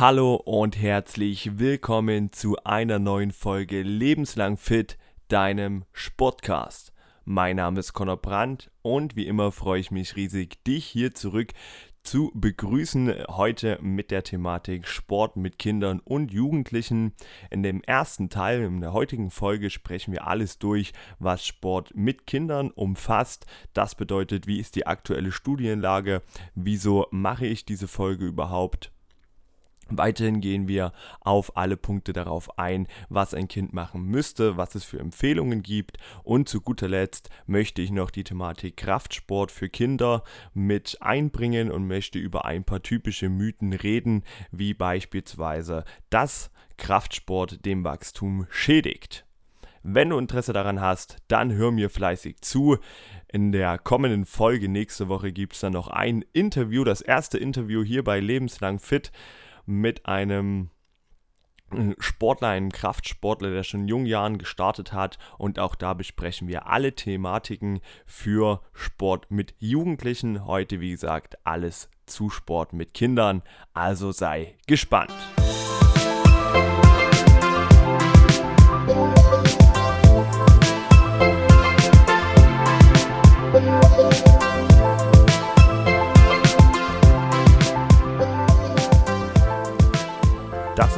Hallo 0.00 0.36
und 0.36 0.80
herzlich 0.80 1.58
willkommen 1.58 2.32
zu 2.32 2.56
einer 2.64 2.98
neuen 2.98 3.32
Folge 3.32 3.82
Lebenslang 3.82 4.56
Fit, 4.56 4.96
deinem 5.28 5.84
Sportcast. 5.92 6.94
Mein 7.26 7.56
Name 7.56 7.80
ist 7.80 7.92
Conor 7.92 8.16
Brandt 8.16 8.70
und 8.80 9.14
wie 9.14 9.26
immer 9.26 9.52
freue 9.52 9.78
ich 9.78 9.90
mich 9.90 10.16
riesig, 10.16 10.64
dich 10.64 10.86
hier 10.86 11.14
zurück 11.14 11.52
zu 12.02 12.32
begrüßen. 12.34 13.12
Heute 13.28 13.78
mit 13.82 14.10
der 14.10 14.22
Thematik 14.22 14.88
Sport 14.88 15.36
mit 15.36 15.58
Kindern 15.58 16.00
und 16.02 16.32
Jugendlichen. 16.32 17.12
In 17.50 17.62
dem 17.62 17.82
ersten 17.82 18.30
Teil, 18.30 18.62
in 18.62 18.80
der 18.80 18.94
heutigen 18.94 19.30
Folge, 19.30 19.68
sprechen 19.68 20.14
wir 20.14 20.26
alles 20.26 20.58
durch, 20.58 20.94
was 21.18 21.46
Sport 21.46 21.94
mit 21.94 22.26
Kindern 22.26 22.70
umfasst. 22.70 23.44
Das 23.74 23.94
bedeutet, 23.94 24.46
wie 24.46 24.60
ist 24.60 24.76
die 24.76 24.86
aktuelle 24.86 25.30
Studienlage? 25.30 26.22
Wieso 26.54 27.06
mache 27.10 27.44
ich 27.44 27.66
diese 27.66 27.86
Folge 27.86 28.24
überhaupt? 28.24 28.92
Weiterhin 29.90 30.40
gehen 30.40 30.68
wir 30.68 30.92
auf 31.20 31.56
alle 31.56 31.76
Punkte 31.76 32.12
darauf 32.12 32.58
ein, 32.58 32.86
was 33.08 33.34
ein 33.34 33.48
Kind 33.48 33.72
machen 33.72 34.02
müsste, 34.04 34.56
was 34.56 34.74
es 34.74 34.84
für 34.84 34.98
Empfehlungen 34.98 35.62
gibt 35.62 35.98
und 36.22 36.48
zu 36.48 36.60
guter 36.60 36.88
Letzt 36.88 37.28
möchte 37.46 37.82
ich 37.82 37.90
noch 37.90 38.10
die 38.10 38.24
Thematik 38.24 38.76
Kraftsport 38.76 39.50
für 39.50 39.68
Kinder 39.68 40.22
mit 40.54 40.98
einbringen 41.00 41.70
und 41.70 41.86
möchte 41.86 42.18
über 42.18 42.44
ein 42.44 42.64
paar 42.64 42.82
typische 42.82 43.28
Mythen 43.28 43.72
reden, 43.72 44.22
wie 44.52 44.74
beispielsweise, 44.74 45.84
dass 46.08 46.50
Kraftsport 46.76 47.64
dem 47.66 47.84
Wachstum 47.84 48.46
schädigt. 48.48 49.26
Wenn 49.82 50.10
du 50.10 50.18
Interesse 50.18 50.52
daran 50.52 50.80
hast, 50.80 51.16
dann 51.28 51.52
hör 51.52 51.70
mir 51.70 51.88
fleißig 51.88 52.42
zu. 52.42 52.76
In 53.28 53.50
der 53.50 53.78
kommenden 53.78 54.26
Folge 54.26 54.68
nächste 54.68 55.08
Woche 55.08 55.32
gibt 55.32 55.54
es 55.54 55.60
dann 55.60 55.72
noch 55.72 55.88
ein 55.88 56.22
Interview, 56.34 56.84
das 56.84 57.00
erste 57.00 57.38
Interview 57.38 57.82
hier 57.82 58.04
bei 58.04 58.20
Lebenslang 58.20 58.78
Fit 58.78 59.10
mit 59.70 60.06
einem 60.06 60.70
äh, 61.72 61.94
Sportler, 61.98 62.48
einem 62.48 62.72
Kraftsportler, 62.72 63.50
der 63.50 63.62
schon 63.62 63.82
in 63.82 63.88
jungen 63.88 64.06
Jahren 64.06 64.38
gestartet 64.38 64.92
hat. 64.92 65.18
Und 65.38 65.58
auch 65.58 65.74
da 65.74 65.94
besprechen 65.94 66.48
wir 66.48 66.66
alle 66.66 66.94
Thematiken 66.94 67.80
für 68.04 68.60
Sport 68.72 69.30
mit 69.30 69.54
Jugendlichen. 69.58 70.44
Heute, 70.46 70.80
wie 70.80 70.90
gesagt, 70.90 71.38
alles 71.44 71.88
zu 72.06 72.28
Sport 72.28 72.72
mit 72.72 72.94
Kindern. 72.94 73.42
Also 73.72 74.12
sei 74.12 74.56
gespannt. 74.66 75.12
Das 78.86 79.19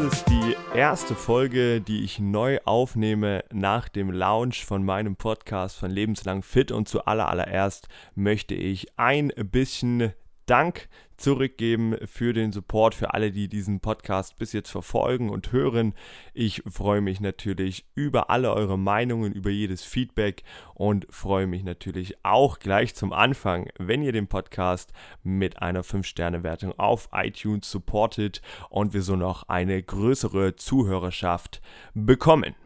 ist 0.06 0.28
die 0.28 0.56
erste 0.74 1.14
Folge, 1.14 1.80
die 1.80 2.02
ich 2.02 2.18
neu 2.18 2.58
aufnehme 2.64 3.44
nach 3.52 3.88
dem 3.88 4.10
Launch 4.10 4.64
von 4.64 4.84
meinem 4.84 5.14
Podcast 5.14 5.76
von 5.76 5.92
Lebenslang 5.92 6.42
Fit. 6.42 6.72
Und 6.72 6.88
zuallererst 6.88 7.88
möchte 8.16 8.54
ich 8.54 8.88
ein 8.96 9.32
bisschen 9.36 10.12
Dank 10.46 10.88
zurückgeben 11.16 11.96
für 12.04 12.32
den 12.32 12.50
Support, 12.50 12.94
für 12.94 13.14
alle, 13.14 13.30
die 13.30 13.48
diesen 13.48 13.80
Podcast 13.80 14.36
bis 14.36 14.52
jetzt 14.52 14.70
verfolgen 14.70 15.30
und 15.30 15.52
hören. 15.52 15.94
Ich 16.34 16.62
freue 16.66 17.00
mich 17.00 17.20
natürlich 17.20 17.86
über 17.94 18.28
alle 18.28 18.52
eure 18.52 18.76
Meinungen, 18.76 19.32
über 19.32 19.50
jedes 19.50 19.84
Feedback 19.84 20.42
und 20.74 21.06
freue 21.10 21.46
mich 21.46 21.62
natürlich 21.62 22.16
auch 22.24 22.58
gleich 22.58 22.94
zum 22.94 23.12
Anfang, 23.12 23.68
wenn 23.78 24.02
ihr 24.02 24.12
den 24.12 24.26
Podcast 24.26 24.92
mit 25.22 25.62
einer 25.62 25.84
5-Sterne-Wertung 25.84 26.78
auf 26.78 27.08
iTunes 27.12 27.70
supportet 27.70 28.42
und 28.68 28.92
wir 28.92 29.02
so 29.02 29.14
noch 29.14 29.44
eine 29.48 29.80
größere 29.80 30.56
Zuhörerschaft 30.56 31.62
bekommen. 31.94 32.56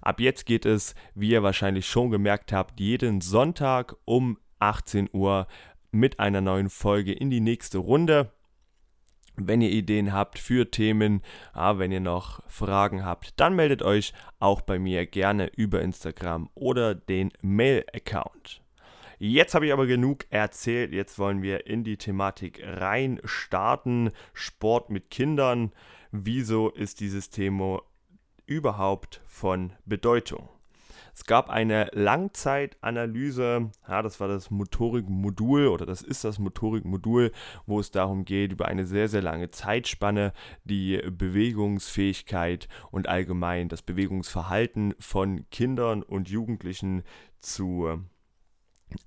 Ab 0.00 0.20
jetzt 0.20 0.46
geht 0.46 0.64
es, 0.64 0.94
wie 1.14 1.30
ihr 1.30 1.42
wahrscheinlich 1.42 1.86
schon 1.86 2.10
gemerkt 2.10 2.52
habt, 2.52 2.80
jeden 2.80 3.20
Sonntag 3.20 3.96
um 4.04 4.38
18 4.58 5.08
Uhr 5.12 5.46
mit 5.90 6.20
einer 6.20 6.40
neuen 6.40 6.70
Folge 6.70 7.12
in 7.12 7.30
die 7.30 7.40
nächste 7.40 7.78
Runde. 7.78 8.32
Wenn 9.36 9.62
ihr 9.62 9.70
Ideen 9.70 10.12
habt 10.12 10.38
für 10.38 10.70
Themen, 10.70 11.22
ja, 11.54 11.78
wenn 11.78 11.92
ihr 11.92 12.00
noch 12.00 12.42
Fragen 12.48 13.04
habt, 13.04 13.40
dann 13.40 13.56
meldet 13.56 13.82
euch 13.82 14.12
auch 14.38 14.60
bei 14.60 14.78
mir 14.78 15.06
gerne 15.06 15.46
über 15.56 15.80
Instagram 15.80 16.50
oder 16.54 16.94
den 16.94 17.30
Mail-Account. 17.40 18.60
Jetzt 19.18 19.54
habe 19.54 19.66
ich 19.66 19.72
aber 19.72 19.86
genug 19.86 20.24
erzählt. 20.30 20.92
Jetzt 20.92 21.18
wollen 21.18 21.42
wir 21.42 21.66
in 21.66 21.84
die 21.84 21.96
Thematik 21.96 22.62
rein 22.64 23.20
starten. 23.24 24.12
Sport 24.32 24.90
mit 24.90 25.10
Kindern. 25.10 25.72
Wieso 26.10 26.70
ist 26.70 27.00
dieses 27.00 27.28
Thema 27.28 27.82
überhaupt 28.46 29.20
von 29.26 29.74
Bedeutung? 29.84 30.48
Es 31.20 31.26
gab 31.26 31.50
eine 31.50 31.90
Langzeitanalyse, 31.92 33.70
ja, 33.86 34.00
das 34.00 34.20
war 34.20 34.28
das 34.28 34.50
Motorikmodul 34.50 35.66
oder 35.66 35.84
das 35.84 36.00
ist 36.00 36.24
das 36.24 36.38
Motorikmodul, 36.38 37.30
wo 37.66 37.78
es 37.78 37.90
darum 37.90 38.24
geht, 38.24 38.52
über 38.52 38.68
eine 38.68 38.86
sehr, 38.86 39.06
sehr 39.06 39.20
lange 39.20 39.50
Zeitspanne 39.50 40.32
die 40.64 40.96
Bewegungsfähigkeit 40.96 42.68
und 42.90 43.06
allgemein 43.06 43.68
das 43.68 43.82
Bewegungsverhalten 43.82 44.94
von 44.98 45.44
Kindern 45.50 46.02
und 46.02 46.30
Jugendlichen 46.30 47.02
zu 47.38 48.02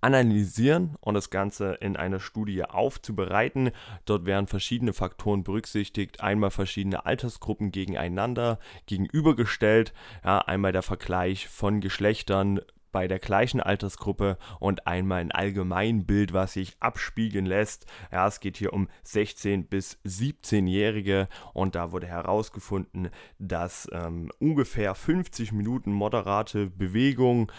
analysieren 0.02 0.96
und 1.02 1.14
das 1.14 1.30
Ganze 1.30 1.74
in 1.76 1.96
einer 1.96 2.20
Studie 2.20 2.64
aufzubereiten. 2.64 3.72
Dort 4.06 4.26
werden 4.26 4.48
verschiedene 4.48 4.94
Faktoren 4.94 5.44
berücksichtigt, 5.44 6.22
einmal 6.22 6.52
verschiedene 6.52 7.06
Altersgruppen 7.06 7.72
gegeneinander 7.72 8.60
gegenübergestellt, 8.86 9.94
ja, 10.24 10.40
einmal 10.40 10.72
der 10.72 10.84
Vergleich 10.84 11.48
von 11.48 11.82
Geschlechtern 11.82 12.60
bei 12.94 13.10
der 13.10 13.20
gleichen 13.20 13.60
Altersgruppe 13.60 14.38
und 14.62 14.88
einmal 14.88 15.20
ein 15.20 15.34
Allgemeinbild, 15.34 16.32
was 16.32 16.54
sich 16.54 16.78
abspiegeln 16.80 17.46
lässt. 17.46 17.86
Ja, 18.14 18.26
es 18.28 18.40
geht 18.40 18.56
hier 18.56 18.72
um 18.72 18.88
16 19.04 19.66
bis 19.66 19.98
17-Jährige 20.06 21.28
und 21.54 21.76
da 21.76 21.92
wurde 21.92 22.08
herausgefunden, 22.08 23.10
dass 23.40 23.90
ähm, 23.92 24.32
ungefähr 24.40 24.96
50 24.96 25.52
Minuten 25.52 25.92
moderate 25.92 26.68
Bewegung 26.68 27.52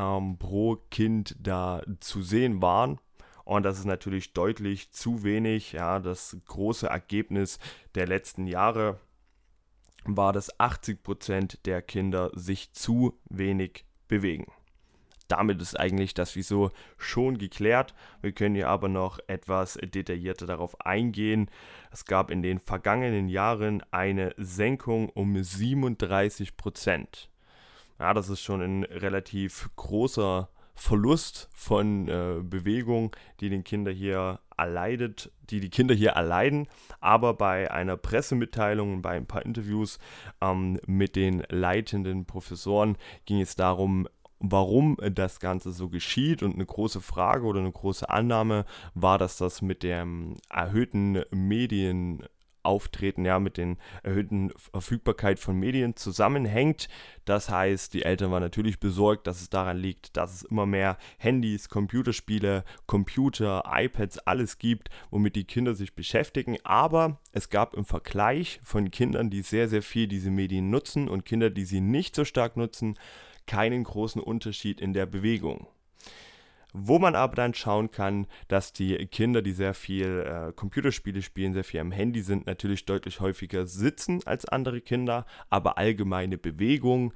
ähm, 0.00 0.38
pro 0.38 0.76
Kind 0.90 1.36
da 1.38 1.82
zu 2.00 2.22
sehen 2.22 2.62
waren. 2.62 2.98
Und 3.44 3.64
das 3.64 3.78
ist 3.78 3.84
natürlich 3.84 4.32
deutlich 4.32 4.92
zu 4.92 5.22
wenig. 5.24 5.72
Ja, 5.72 5.98
das 5.98 6.36
große 6.46 6.86
Ergebnis 6.86 7.58
der 7.94 8.06
letzten 8.06 8.46
Jahre 8.46 9.00
war, 10.04 10.32
dass 10.32 10.58
80% 10.58 11.58
der 11.64 11.82
Kinder 11.82 12.30
sich 12.34 12.72
zu 12.72 13.20
wenig 13.28 13.84
bewegen. 14.08 14.50
Damit 15.28 15.62
ist 15.62 15.78
eigentlich 15.78 16.14
das 16.14 16.34
Wieso 16.34 16.70
schon 16.96 17.38
geklärt. 17.38 17.94
Wir 18.20 18.32
können 18.32 18.56
hier 18.56 18.68
aber 18.68 18.88
noch 18.88 19.20
etwas 19.28 19.74
detaillierter 19.74 20.46
darauf 20.46 20.80
eingehen. 20.80 21.50
Es 21.92 22.04
gab 22.04 22.30
in 22.30 22.42
den 22.42 22.58
vergangenen 22.58 23.28
Jahren 23.28 23.82
eine 23.92 24.34
Senkung 24.36 25.08
um 25.08 25.40
37 25.40 26.56
Prozent. 26.56 27.29
Ja, 28.00 28.14
das 28.14 28.30
ist 28.30 28.40
schon 28.40 28.62
ein 28.62 28.84
relativ 28.84 29.68
großer 29.76 30.48
Verlust 30.74 31.50
von 31.52 32.08
äh, 32.08 32.40
Bewegung, 32.42 33.14
die 33.40 33.50
den 33.50 33.62
Kinder 33.62 33.90
hier 33.90 34.40
erleidet, 34.56 35.30
die 35.50 35.60
die 35.60 35.68
Kinder 35.68 35.94
hier 35.94 36.12
erleiden. 36.12 36.66
Aber 37.00 37.34
bei 37.34 37.70
einer 37.70 37.98
Pressemitteilung 37.98 38.94
und 38.94 39.02
bei 39.02 39.10
ein 39.10 39.26
paar 39.26 39.44
Interviews 39.44 39.98
ähm, 40.40 40.80
mit 40.86 41.14
den 41.14 41.42
leitenden 41.50 42.24
Professoren 42.24 42.96
ging 43.26 43.42
es 43.42 43.54
darum, 43.54 44.08
warum 44.38 44.96
das 45.12 45.38
Ganze 45.38 45.70
so 45.70 45.90
geschieht. 45.90 46.42
Und 46.42 46.54
eine 46.54 46.64
große 46.64 47.02
Frage 47.02 47.44
oder 47.44 47.60
eine 47.60 47.72
große 47.72 48.08
Annahme 48.08 48.64
war, 48.94 49.18
dass 49.18 49.36
das 49.36 49.60
mit 49.60 49.82
dem 49.82 50.36
erhöhten 50.48 51.22
Medien 51.30 52.24
Auftreten 52.62 53.24
ja 53.24 53.38
mit 53.38 53.56
den 53.56 53.78
erhöhten 54.02 54.52
Verfügbarkeit 54.56 55.38
von 55.38 55.56
Medien 55.56 55.96
zusammenhängt. 55.96 56.88
Das 57.24 57.50
heißt, 57.50 57.94
die 57.94 58.02
Eltern 58.02 58.30
waren 58.30 58.42
natürlich 58.42 58.80
besorgt, 58.80 59.26
dass 59.26 59.40
es 59.40 59.50
daran 59.50 59.78
liegt, 59.78 60.16
dass 60.16 60.34
es 60.34 60.42
immer 60.42 60.66
mehr 60.66 60.98
Handys, 61.18 61.68
Computerspiele, 61.68 62.64
Computer, 62.86 63.64
iPads, 63.66 64.18
alles 64.18 64.58
gibt, 64.58 64.90
womit 65.10 65.36
die 65.36 65.44
Kinder 65.44 65.74
sich 65.74 65.94
beschäftigen. 65.94 66.58
Aber 66.64 67.20
es 67.32 67.50
gab 67.50 67.74
im 67.74 67.84
Vergleich 67.84 68.60
von 68.62 68.90
Kindern, 68.90 69.30
die 69.30 69.42
sehr, 69.42 69.68
sehr 69.68 69.82
viel 69.82 70.08
diese 70.08 70.30
Medien 70.30 70.70
nutzen 70.70 71.08
und 71.08 71.24
Kinder, 71.24 71.50
die 71.50 71.64
sie 71.64 71.80
nicht 71.80 72.14
so 72.14 72.24
stark 72.24 72.56
nutzen, 72.56 72.98
keinen 73.46 73.84
großen 73.84 74.20
Unterschied 74.20 74.80
in 74.80 74.92
der 74.92 75.06
Bewegung 75.06 75.66
wo 76.72 76.98
man 76.98 77.14
aber 77.14 77.34
dann 77.34 77.54
schauen 77.54 77.90
kann, 77.90 78.26
dass 78.48 78.72
die 78.72 78.96
Kinder, 79.06 79.42
die 79.42 79.52
sehr 79.52 79.74
viel 79.74 80.20
äh, 80.26 80.52
Computerspiele 80.52 81.22
spielen, 81.22 81.54
sehr 81.54 81.64
viel 81.64 81.80
am 81.80 81.92
Handy 81.92 82.22
sind, 82.22 82.46
natürlich 82.46 82.84
deutlich 82.86 83.20
häufiger 83.20 83.66
sitzen 83.66 84.20
als 84.26 84.44
andere 84.44 84.80
Kinder, 84.80 85.26
aber 85.48 85.78
allgemeine 85.78 86.38
Bewegung 86.38 87.12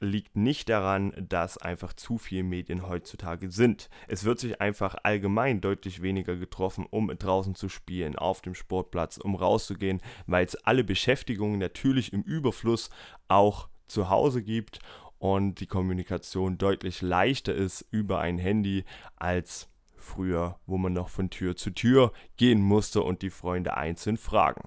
liegt 0.00 0.36
nicht 0.36 0.68
daran, 0.68 1.12
dass 1.28 1.58
einfach 1.58 1.92
zu 1.92 2.18
viele 2.18 2.42
Medien 2.42 2.88
heutzutage 2.88 3.50
sind. 3.50 3.88
Es 4.08 4.24
wird 4.24 4.38
sich 4.38 4.60
einfach 4.60 4.96
allgemein 5.02 5.60
deutlich 5.60 6.02
weniger 6.02 6.36
getroffen, 6.36 6.86
um 6.88 7.08
draußen 7.16 7.54
zu 7.54 7.68
spielen, 7.68 8.16
auf 8.16 8.40
dem 8.40 8.54
Sportplatz, 8.54 9.18
um 9.18 9.34
rauszugehen, 9.34 10.00
weil 10.26 10.46
es 10.46 10.56
alle 10.56 10.84
Beschäftigungen 10.84 11.58
natürlich 11.58 12.12
im 12.12 12.22
Überfluss 12.22 12.90
auch 13.28 13.68
zu 13.88 14.08
Hause 14.08 14.42
gibt 14.42 14.78
und 15.20 15.60
die 15.60 15.66
Kommunikation 15.66 16.56
deutlich 16.56 17.02
leichter 17.02 17.54
ist 17.54 17.84
über 17.90 18.20
ein 18.20 18.38
Handy 18.38 18.84
als 19.16 19.68
früher, 19.94 20.58
wo 20.66 20.78
man 20.78 20.94
noch 20.94 21.10
von 21.10 21.28
Tür 21.28 21.56
zu 21.56 21.70
Tür 21.70 22.12
gehen 22.38 22.62
musste 22.62 23.02
und 23.02 23.20
die 23.20 23.30
Freunde 23.30 23.76
einzeln 23.76 24.16
fragen. 24.16 24.62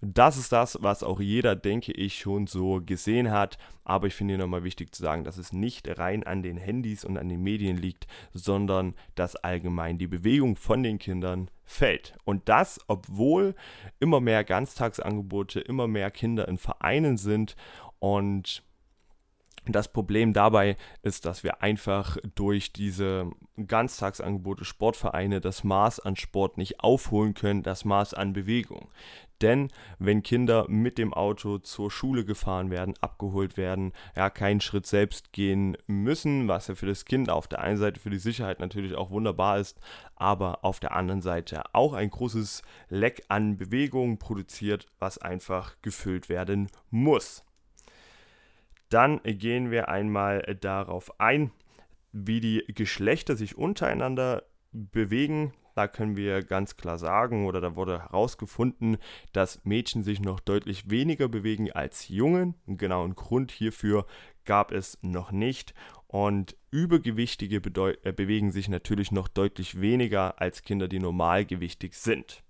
Das 0.00 0.36
ist 0.36 0.52
das, 0.52 0.78
was 0.82 1.02
auch 1.02 1.20
jeder, 1.20 1.56
denke 1.56 1.90
ich, 1.90 2.18
schon 2.18 2.46
so 2.46 2.80
gesehen 2.80 3.32
hat. 3.32 3.58
Aber 3.82 4.06
ich 4.06 4.14
finde 4.14 4.34
hier 4.34 4.38
nochmal 4.38 4.62
wichtig 4.62 4.94
zu 4.94 5.02
sagen, 5.02 5.24
dass 5.24 5.36
es 5.36 5.52
nicht 5.52 5.98
rein 5.98 6.22
an 6.22 6.42
den 6.42 6.58
Handys 6.58 7.04
und 7.04 7.16
an 7.16 7.28
den 7.28 7.42
Medien 7.42 7.76
liegt, 7.76 8.06
sondern 8.32 8.94
dass 9.16 9.34
allgemein 9.34 9.98
die 9.98 10.06
Bewegung 10.06 10.54
von 10.54 10.84
den 10.84 10.98
Kindern 10.98 11.50
fällt. 11.64 12.14
Und 12.24 12.48
das, 12.48 12.78
obwohl 12.86 13.56
immer 13.98 14.20
mehr 14.20 14.44
Ganztagsangebote, 14.44 15.58
immer 15.58 15.88
mehr 15.88 16.12
Kinder 16.12 16.46
in 16.46 16.58
Vereinen 16.58 17.16
sind 17.16 17.56
und 17.98 18.62
das 19.72 19.88
Problem 19.92 20.32
dabei 20.32 20.76
ist, 21.02 21.24
dass 21.26 21.42
wir 21.42 21.62
einfach 21.62 22.16
durch 22.34 22.72
diese 22.72 23.30
Ganztagsangebote, 23.66 24.64
Sportvereine 24.64 25.40
das 25.40 25.64
Maß 25.64 26.00
an 26.00 26.16
Sport 26.16 26.58
nicht 26.58 26.80
aufholen 26.80 27.34
können, 27.34 27.62
das 27.62 27.84
Maß 27.84 28.14
an 28.14 28.32
Bewegung. 28.32 28.88
Denn 29.42 29.68
wenn 29.98 30.22
Kinder 30.22 30.66
mit 30.68 30.96
dem 30.96 31.12
Auto 31.12 31.58
zur 31.58 31.90
Schule 31.90 32.24
gefahren 32.24 32.70
werden, 32.70 32.94
abgeholt 33.00 33.56
werden, 33.56 33.92
ja, 34.14 34.30
keinen 34.30 34.60
Schritt 34.60 34.86
selbst 34.86 35.32
gehen 35.32 35.76
müssen, 35.86 36.48
was 36.48 36.68
ja 36.68 36.74
für 36.74 36.86
das 36.86 37.04
Kind 37.04 37.28
auf 37.28 37.46
der 37.46 37.60
einen 37.60 37.76
Seite 37.76 38.00
für 38.00 38.10
die 38.10 38.18
Sicherheit 38.18 38.60
natürlich 38.60 38.94
auch 38.94 39.10
wunderbar 39.10 39.58
ist, 39.58 39.78
aber 40.14 40.64
auf 40.64 40.80
der 40.80 40.92
anderen 40.92 41.20
Seite 41.20 41.74
auch 41.74 41.92
ein 41.92 42.10
großes 42.10 42.62
Leck 42.88 43.24
an 43.28 43.58
Bewegung 43.58 44.18
produziert, 44.18 44.86
was 44.98 45.18
einfach 45.18 45.76
gefüllt 45.82 46.28
werden 46.28 46.68
muss. 46.90 47.45
Dann 48.88 49.20
gehen 49.24 49.70
wir 49.70 49.88
einmal 49.88 50.56
darauf 50.60 51.20
ein, 51.20 51.50
wie 52.12 52.40
die 52.40 52.64
Geschlechter 52.68 53.36
sich 53.36 53.56
untereinander 53.56 54.44
bewegen. 54.72 55.52
Da 55.74 55.88
können 55.88 56.16
wir 56.16 56.42
ganz 56.42 56.76
klar 56.76 56.96
sagen, 56.96 57.44
oder 57.46 57.60
da 57.60 57.76
wurde 57.76 58.00
herausgefunden, 58.00 58.96
dass 59.32 59.64
Mädchen 59.64 60.02
sich 60.02 60.20
noch 60.20 60.40
deutlich 60.40 60.88
weniger 60.88 61.28
bewegen 61.28 61.70
als 61.72 62.08
Jungen. 62.08 62.54
Einen 62.66 62.78
genauen 62.78 63.14
Grund 63.14 63.52
hierfür 63.52 64.06
gab 64.46 64.72
es 64.72 64.98
noch 65.02 65.32
nicht. 65.32 65.74
Und 66.06 66.56
Übergewichtige 66.70 67.56
äh, 67.56 68.12
bewegen 68.12 68.52
sich 68.52 68.68
natürlich 68.68 69.12
noch 69.12 69.28
deutlich 69.28 69.80
weniger 69.80 70.40
als 70.40 70.62
Kinder, 70.62 70.88
die 70.88 71.00
normalgewichtig 71.00 71.94
sind. 71.94 72.42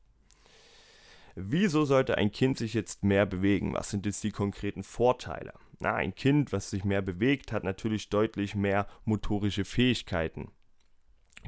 Wieso 1.34 1.84
sollte 1.84 2.16
ein 2.16 2.30
Kind 2.30 2.58
sich 2.58 2.74
jetzt 2.74 3.02
mehr 3.02 3.26
bewegen? 3.26 3.74
Was 3.74 3.90
sind 3.90 4.06
jetzt 4.06 4.22
die 4.22 4.30
konkreten 4.30 4.82
Vorteile? 4.82 5.52
Na, 5.80 5.94
ein 5.94 6.14
Kind, 6.14 6.52
was 6.52 6.70
sich 6.70 6.84
mehr 6.84 7.02
bewegt, 7.02 7.52
hat 7.52 7.64
natürlich 7.64 8.08
deutlich 8.08 8.54
mehr 8.54 8.86
motorische 9.04 9.64
Fähigkeiten 9.64 10.50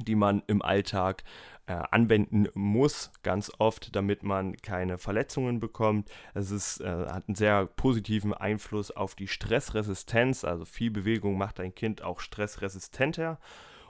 die 0.03 0.15
man 0.15 0.43
im 0.47 0.61
Alltag 0.61 1.23
äh, 1.67 1.73
anwenden 1.73 2.47
muss, 2.53 3.11
ganz 3.23 3.51
oft, 3.59 3.95
damit 3.95 4.23
man 4.23 4.57
keine 4.57 4.97
Verletzungen 4.97 5.59
bekommt. 5.59 6.09
Es 6.33 6.51
ist, 6.51 6.81
äh, 6.81 6.87
hat 6.87 7.27
einen 7.27 7.35
sehr 7.35 7.65
positiven 7.65 8.33
Einfluss 8.33 8.91
auf 8.91 9.15
die 9.15 9.27
Stressresistenz, 9.27 10.43
also 10.43 10.65
viel 10.65 10.91
Bewegung 10.91 11.37
macht 11.37 11.59
ein 11.59 11.75
Kind 11.75 12.01
auch 12.01 12.19
stressresistenter 12.19 13.39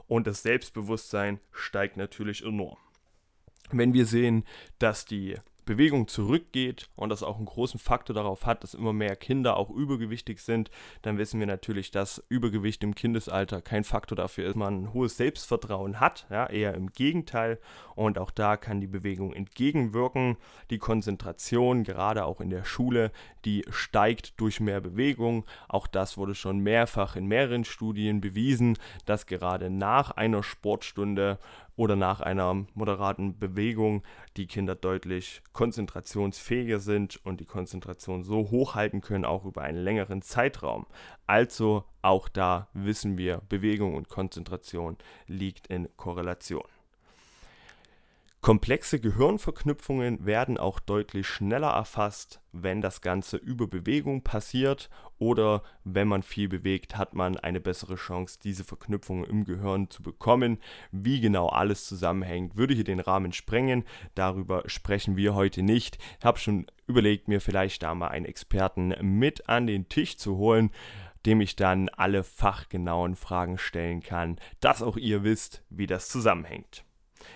und 0.07 0.27
das 0.27 0.41
Selbstbewusstsein 0.41 1.39
steigt 1.51 1.97
natürlich 1.97 2.43
enorm. 2.43 2.77
Wenn 3.71 3.93
wir 3.93 4.05
sehen, 4.05 4.45
dass 4.79 5.05
die 5.05 5.35
Bewegung 5.69 6.07
zurückgeht 6.07 6.89
und 6.95 7.09
das 7.09 7.21
auch 7.21 7.37
einen 7.37 7.45
großen 7.45 7.79
Faktor 7.79 8.15
darauf 8.15 8.47
hat, 8.47 8.63
dass 8.63 8.73
immer 8.73 8.91
mehr 8.91 9.15
Kinder 9.15 9.55
auch 9.55 9.69
übergewichtig 9.69 10.41
sind, 10.41 10.71
dann 11.03 11.19
wissen 11.19 11.39
wir 11.39 11.45
natürlich, 11.45 11.91
dass 11.91 12.23
Übergewicht 12.27 12.83
im 12.83 12.95
Kindesalter 12.95 13.61
kein 13.61 13.83
Faktor 13.83 14.15
dafür 14.15 14.49
ist, 14.49 14.55
man 14.55 14.81
ein 14.81 14.93
hohes 14.93 15.17
Selbstvertrauen 15.17 15.99
hat, 15.99 16.25
ja, 16.31 16.47
eher 16.47 16.73
im 16.73 16.91
Gegenteil. 16.91 17.59
Und 17.93 18.17
auch 18.17 18.31
da 18.31 18.57
kann 18.57 18.81
die 18.81 18.87
Bewegung 18.87 19.31
entgegenwirken. 19.31 20.37
Die 20.71 20.79
Konzentration, 20.79 21.83
gerade 21.83 22.25
auch 22.25 22.41
in 22.41 22.49
der 22.49 22.65
Schule, 22.65 23.11
die 23.45 23.63
steigt 23.69 24.41
durch 24.41 24.59
mehr 24.59 24.81
Bewegung. 24.81 25.45
Auch 25.67 25.85
das 25.85 26.17
wurde 26.17 26.33
schon 26.33 26.59
mehrfach 26.59 27.15
in 27.15 27.27
mehreren 27.27 27.63
Studien 27.63 28.21
bewiesen, 28.21 28.75
dass 29.05 29.27
gerade 29.27 29.69
nach 29.69 30.09
einer 30.11 30.41
Sportstunde 30.41 31.37
oder 31.79 31.95
nach 31.95 32.19
einer 32.19 32.65
moderaten 32.73 33.39
Bewegung 33.39 34.03
die 34.35 34.47
Kinder 34.47 34.75
deutlich 34.75 35.41
konzentrationsfähiger 35.53 36.79
sind 36.79 37.25
und 37.25 37.39
die 37.39 37.45
Konzentration 37.45 38.25
so 38.25 38.51
hochhalten 38.51 38.99
können, 38.99 39.23
auch 39.23 39.45
über 39.45 39.61
einen 39.61 39.77
längeren 39.77 40.21
Zeitraum. 40.21 40.87
Also 41.25 41.85
auch 42.01 42.27
da 42.27 42.67
wissen 42.73 43.17
wir, 43.17 43.41
Bewegung 43.47 43.95
und 43.95 44.09
Konzentration 44.09 44.97
liegt 45.25 45.67
in 45.67 45.87
Korrelation. 45.95 46.67
Komplexe 48.41 49.01
Gehirnverknüpfungen 49.01 50.25
werden 50.25 50.57
auch 50.57 50.79
deutlich 50.79 51.27
schneller 51.27 51.71
erfasst, 51.71 52.39
wenn 52.53 52.79
das 52.79 53.01
Ganze 53.01 53.35
über 53.35 53.67
Bewegung 53.67 54.23
passiert 54.23 54.89
oder 55.17 55.61
wenn 55.83 56.07
man 56.07 56.23
viel 56.23 56.47
bewegt, 56.47 56.95
hat 56.95 57.13
man 57.13 57.35
eine 57.35 57.59
bessere 57.59 57.95
Chance, 57.95 58.39
diese 58.41 58.63
Verknüpfungen 58.63 59.25
im 59.25 59.43
Gehirn 59.43 59.89
zu 59.89 60.01
bekommen. 60.01 60.57
Wie 60.89 61.19
genau 61.19 61.49
alles 61.49 61.85
zusammenhängt, 61.85 62.55
würde 62.55 62.73
hier 62.73 62.85
den 62.85 63.01
Rahmen 63.01 63.33
sprengen. 63.33 63.83
Darüber 64.15 64.63
sprechen 64.67 65.17
wir 65.17 65.35
heute 65.35 65.61
nicht. 65.61 65.97
Ich 66.19 66.25
habe 66.25 66.39
schon 66.39 66.65
überlegt, 66.87 67.27
mir 67.27 67.41
vielleicht 67.41 67.83
da 67.83 67.93
mal 67.93 68.07
einen 68.07 68.25
Experten 68.25 68.95
mit 69.01 69.49
an 69.49 69.67
den 69.67 69.89
Tisch 69.89 70.17
zu 70.17 70.37
holen 70.37 70.71
dem 71.25 71.41
ich 71.41 71.57
dann 71.57 71.89
alle 71.89 72.23
fachgenauen 72.23 73.17
Fragen 73.17 73.57
stellen 73.57 74.01
kann, 74.01 74.37
dass 74.61 74.81
auch 74.81 74.95
ihr 74.95 75.25
wisst, 75.25 75.65
wie 75.69 75.85
das 75.85 76.07
zusammenhängt. 76.07 76.85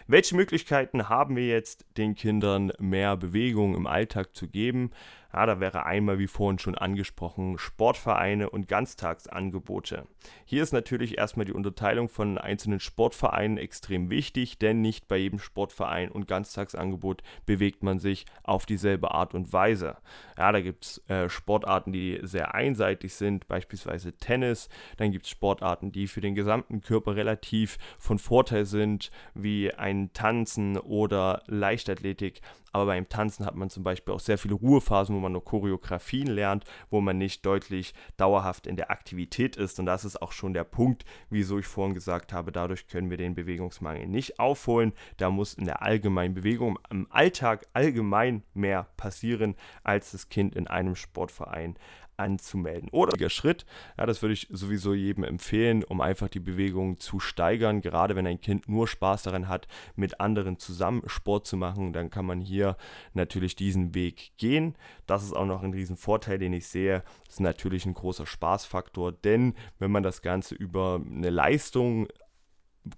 Welche 0.08 0.36
Möglichkeiten 0.36 1.10
haben 1.10 1.36
wir 1.36 1.48
jetzt, 1.48 1.86
den 1.98 2.16
Kindern 2.16 2.72
mehr 2.80 3.18
Bewegung 3.18 3.76
im 3.76 3.88
Alltag 3.88 4.36
zu 4.36 4.48
geben? 4.48 4.92
Ja, 5.34 5.48
da 5.48 5.60
wäre 5.60 5.88
einmal, 5.88 6.20
wie 6.20 6.28
vorhin 6.28 6.60
schon 6.60 6.76
angesprochen, 6.76 7.58
Sportvereine 7.58 8.52
und 8.52 8.68
Ganztagsangebote. 8.68 10.08
Hier 10.46 10.62
ist 10.62 10.74
natürlich 10.74 11.18
erstmal 11.18 11.48
die 11.48 11.54
Unterteilung 11.54 12.08
von 12.08 12.38
einzelnen 12.38 12.80
Sportvereinen 12.80 13.58
extrem 13.58 14.12
wichtig, 14.12 14.60
denn 14.60 14.82
nicht 14.82 15.08
bei 15.08 15.18
jedem 15.18 15.40
Sportverein 15.40 16.12
und 16.12 16.28
Ganztagsangebot 16.28 17.24
bewegt 17.48 17.82
man 17.82 17.98
sich 17.98 18.26
auf 18.44 18.68
dieselbe 18.68 19.12
Art 19.12 19.34
und 19.34 19.52
Weise. 19.52 19.98
Ja, 20.38 20.52
da 20.52 20.62
gibt 20.62 20.86
es 20.86 21.10
äh, 21.10 21.28
Sportarten, 21.30 21.92
die 21.92 22.20
sehr 22.22 22.54
einseitig 22.54 23.16
sind, 23.16 23.48
beispielsweise 23.48 24.14
Tennis. 24.14 24.70
Dann 24.98 25.12
gibt 25.12 25.26
es 25.26 25.32
Sportarten, 25.32 25.92
die 25.92 26.08
für 26.08 26.22
den 26.22 26.36
gesamten 26.36 26.82
Körper 26.82 27.16
relativ 27.16 27.80
von 27.98 28.20
Vorteil 28.20 28.66
sind, 28.66 29.10
wie 29.34 29.74
ein 29.74 30.14
Tanzen 30.14 30.78
oder 30.78 31.42
Leichtathletik. 31.48 32.42
Aber 32.74 32.88
beim 32.88 33.08
Tanzen 33.08 33.46
hat 33.46 33.56
man 33.56 33.70
zum 33.70 33.84
Beispiel 33.84 34.14
auch 34.14 34.20
sehr 34.20 34.40
viele 34.40 34.56
Ruhephasen, 34.56 35.16
wo 35.16 35.20
man 35.20 35.32
nur 35.32 35.46
Choreografien 35.46 36.28
lernt, 36.28 36.66
wo 36.90 37.02
man 37.02 37.20
nicht 37.20 37.46
deutlich 37.46 37.94
dauerhaft 38.18 38.66
in 38.66 38.76
der 38.76 38.90
Aktivität 38.90 39.56
ist. 39.56 39.80
Und 39.80 39.86
das 39.86 40.04
ist 40.04 40.22
auch 40.22 40.32
schon 40.32 40.54
der 40.54 40.64
Punkt, 40.64 41.06
wieso 41.30 41.60
ich 41.60 41.68
vorhin 41.68 41.94
gesagt 41.94 42.34
habe, 42.34 42.52
dadurch 42.52 42.88
können 42.88 43.12
wir 43.12 43.18
den 43.18 43.36
Bewegungsmangel 43.36 44.08
nicht 44.08 44.40
aufholen. 44.40 44.94
Da 45.18 45.30
muss 45.30 45.54
in 45.54 45.66
der 45.66 45.84
allgemeinen 45.84 46.34
Bewegung 46.34 46.80
im 46.90 47.08
Alltag 47.12 47.68
allgemein 47.74 48.42
mehr 48.56 48.88
passieren, 48.98 49.56
als 49.84 50.12
das 50.12 50.30
Kind 50.30 50.56
in 50.56 50.68
einem 50.68 50.96
Sportverein 50.96 51.78
anzumelden. 52.24 52.90
Oder 52.90 53.14
ein 53.22 53.30
Schritt, 53.30 53.66
ja, 53.98 54.06
das 54.06 54.22
würde 54.22 54.34
ich 54.34 54.48
sowieso 54.50 54.94
jedem 54.94 55.24
empfehlen, 55.24 55.84
um 55.84 56.02
einfach 56.02 56.30
die 56.30 56.40
Bewegung 56.40 57.00
zu 57.00 57.20
steigern. 57.20 57.82
Gerade 57.82 58.16
wenn 58.16 58.26
ein 58.26 58.42
Kind 58.42 58.68
nur 58.68 58.88
Spaß 58.88 59.24
daran 59.24 59.48
hat, 59.48 59.68
mit 59.96 60.20
anderen 60.20 60.58
zusammen 60.58 61.04
Sport 61.08 61.46
zu 61.46 61.58
machen, 61.58 61.94
dann 61.94 62.10
kann 62.10 62.26
man 62.26 62.42
hier 62.42 62.78
natürlich 63.14 63.56
diesen 63.56 63.94
Weg 63.94 64.32
gehen. 64.38 64.76
Das 65.06 65.24
ist 65.24 65.34
auch 65.34 65.46
noch 65.46 65.64
ein 65.64 65.74
riesen 65.74 65.98
Vorteil, 65.98 66.40
den 66.40 66.54
ich 66.54 66.68
sehe. 66.68 67.04
Das 67.26 67.36
ist 67.36 67.40
natürlich 67.40 67.86
ein 67.86 67.94
großer 67.94 68.26
Spaßfaktor, 68.26 69.12
denn 69.12 69.54
wenn 69.80 69.92
man 69.92 70.04
das 70.04 70.22
Ganze 70.22 70.56
über 70.56 71.02
eine 71.06 71.30
Leistung 71.30 72.08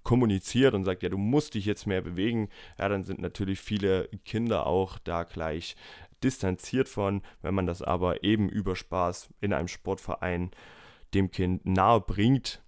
kommuniziert 0.02 0.74
und 0.74 0.84
sagt, 0.84 1.02
ja, 1.02 1.08
du 1.08 1.18
musst 1.18 1.54
dich 1.54 1.64
jetzt 1.64 1.86
mehr 1.86 2.02
bewegen, 2.02 2.48
ja, 2.78 2.88
dann 2.88 3.04
sind 3.04 3.20
natürlich 3.20 3.60
viele 3.60 4.08
Kinder 4.24 4.66
auch 4.66 4.98
da 4.98 5.22
gleich 5.24 5.76
distanziert 6.26 6.88
von, 6.88 7.22
wenn 7.40 7.54
man 7.54 7.66
das 7.66 7.80
aber 7.80 8.24
eben 8.24 8.48
über 8.48 8.76
Spaß 8.76 9.30
in 9.40 9.52
einem 9.52 9.68
Sportverein 9.68 10.50
dem 11.14 11.30
Kind 11.30 11.64
nahe 11.64 12.00
bringt, 12.00 12.62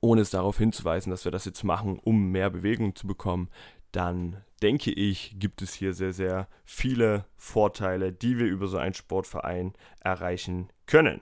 ohne 0.00 0.22
es 0.22 0.30
darauf 0.30 0.56
hinzuweisen, 0.56 1.10
dass 1.10 1.24
wir 1.24 1.32
das 1.32 1.44
jetzt 1.44 1.62
machen, 1.64 1.98
um 2.02 2.30
mehr 2.30 2.48
Bewegung 2.48 2.96
zu 2.96 3.06
bekommen, 3.06 3.50
dann 3.92 4.42
denke 4.62 4.90
ich, 4.90 5.36
gibt 5.38 5.60
es 5.62 5.74
hier 5.74 5.92
sehr, 5.92 6.12
sehr 6.12 6.48
viele 6.64 7.26
Vorteile, 7.36 8.12
die 8.12 8.38
wir 8.38 8.46
über 8.46 8.66
so 8.66 8.78
einen 8.78 8.94
Sportverein 8.94 9.74
erreichen 10.00 10.68
können. 10.86 11.20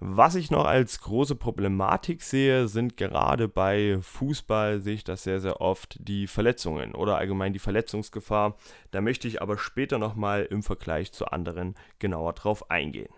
Was 0.00 0.36
ich 0.36 0.52
noch 0.52 0.64
als 0.64 1.00
große 1.00 1.34
Problematik 1.34 2.22
sehe, 2.22 2.68
sind 2.68 2.96
gerade 2.96 3.48
bei 3.48 3.98
Fußball, 4.00 4.80
sehe 4.80 4.94
ich 4.94 5.02
das 5.02 5.24
sehr, 5.24 5.40
sehr 5.40 5.60
oft, 5.60 5.98
die 6.00 6.28
Verletzungen 6.28 6.94
oder 6.94 7.18
allgemein 7.18 7.52
die 7.52 7.58
Verletzungsgefahr. 7.58 8.56
Da 8.92 9.00
möchte 9.00 9.26
ich 9.26 9.42
aber 9.42 9.58
später 9.58 9.98
nochmal 9.98 10.44
im 10.44 10.62
Vergleich 10.62 11.10
zu 11.10 11.26
anderen 11.26 11.74
genauer 11.98 12.34
drauf 12.34 12.70
eingehen. 12.70 13.12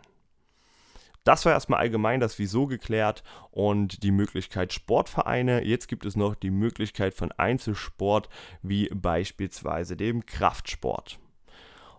Das 1.24 1.44
war 1.44 1.52
erstmal 1.52 1.80
allgemein 1.80 2.18
das 2.18 2.38
Wieso 2.38 2.66
geklärt 2.66 3.24
und 3.50 4.02
die 4.02 4.10
Möglichkeit 4.10 4.72
Sportvereine. 4.72 5.62
Jetzt 5.66 5.86
gibt 5.86 6.06
es 6.06 6.16
noch 6.16 6.34
die 6.34 6.50
Möglichkeit 6.50 7.12
von 7.12 7.30
Einzelsport, 7.32 8.30
wie 8.62 8.88
beispielsweise 8.88 9.98
dem 9.98 10.24
Kraftsport. 10.24 11.18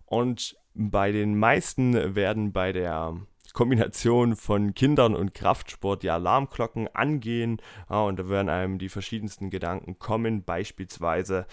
Und 0.05 0.57
bei 0.73 1.11
den 1.11 1.37
meisten 1.37 2.15
werden 2.15 2.51
bei 2.51 2.73
der 2.73 3.15
Kombination 3.53 4.35
von 4.35 4.73
Kindern 4.73 5.15
und 5.15 5.33
Kraftsport 5.33 6.03
die 6.03 6.09
Alarmglocken 6.09 6.87
angehen 6.95 7.61
ja, 7.89 8.01
und 8.01 8.17
da 8.19 8.29
werden 8.29 8.49
einem 8.49 8.79
die 8.79 8.89
verschiedensten 8.89 9.49
Gedanken 9.49 9.99
kommen, 9.99 10.43
beispielsweise 10.43 11.45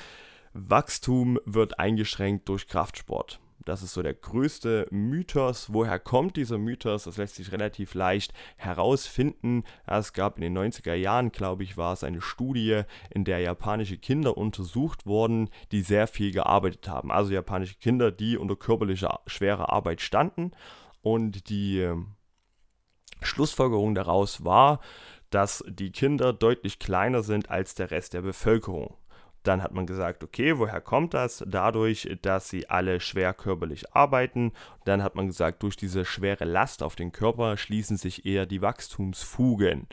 Wachstum 0.53 1.39
wird 1.45 1.79
eingeschränkt 1.79 2.49
durch 2.49 2.69
Kraftsport. 2.69 3.41
Das 3.69 3.83
ist 3.83 3.93
so 3.93 4.03
der 4.03 4.15
größte 4.15 4.87
Mythos. 4.91 5.75
Woher 5.75 5.99
kommt 5.99 6.37
dieser 6.37 6.57
Mythos? 6.57 7.05
Das 7.05 7.19
lässt 7.19 7.35
sich 7.35 7.53
relativ 7.53 7.93
leicht 7.93 8.33
herausfinden. 8.57 9.63
Es 9.87 10.15
gab 10.15 10.39
in 10.39 10.43
den 10.43 10.57
90er 10.57 10.95
Jahren, 10.95 11.33
glaube 11.33 11.65
ich, 11.65 11.77
war 11.77 11.93
es 11.93 12.03
eine 12.03 12.23
Studie, 12.23 12.83
in 13.11 13.25
der 13.25 13.41
japanische 13.41 13.99
Kinder 13.99 14.39
untersucht 14.39 15.05
wurden, 15.05 15.51
die 15.71 15.83
sehr 15.83 16.07
viel 16.07 16.33
gearbeitet 16.33 16.89
haben. 16.89 17.13
Also 17.13 17.31
japanische 17.31 17.75
Kinder, 17.75 18.11
die 18.11 18.39
unter 18.39 18.57
körperlicher 18.57 19.21
schwerer 19.27 19.71
Arbeit 19.71 20.01
standen 20.01 20.53
und 21.03 21.49
die 21.49 21.81
ähm, 21.81 22.15
Schlussfolgerung 23.23 23.95
daraus 23.95 24.45
war, 24.45 24.81
dass 25.31 25.65
die 25.69 25.93
Kinder 25.93 26.33
deutlich 26.33 26.79
kleiner 26.79 27.23
sind 27.23 27.51
als 27.51 27.75
der 27.75 27.91
Rest 27.91 28.15
der 28.15 28.23
Bevölkerung. 28.23 28.97
Dann 29.43 29.63
hat 29.63 29.73
man 29.73 29.87
gesagt, 29.87 30.25
okay, 30.25 30.59
woher 30.59 30.81
kommt 30.81 31.15
das? 31.15 31.45
Dadurch, 31.47 32.19
dass 32.23 32.49
sie 32.49 32.69
alle 32.69 33.01
schwer 33.01 33.33
körperlich 33.35 33.95
arbeiten. 33.95 34.53
Dann 34.85 35.03
hat 35.03 35.15
man 35.15 35.29
gesagt, 35.29 35.63
durch 35.63 35.77
diese 35.77 36.05
schwere 36.05 36.45
Last 36.45 36.83
auf 36.83 36.97
den 36.97 37.13
Körper 37.13 37.57
schließen 37.57 37.97
sich 37.97 38.27
eher 38.27 38.47
die 38.47 38.63
Wachstumsfugen. 38.63 39.87